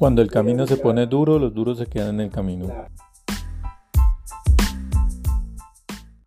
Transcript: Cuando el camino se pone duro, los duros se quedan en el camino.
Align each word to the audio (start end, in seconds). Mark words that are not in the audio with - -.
Cuando 0.00 0.22
el 0.22 0.30
camino 0.30 0.66
se 0.66 0.78
pone 0.78 1.06
duro, 1.06 1.38
los 1.38 1.52
duros 1.52 1.76
se 1.76 1.84
quedan 1.84 2.14
en 2.14 2.20
el 2.20 2.30
camino. 2.30 2.68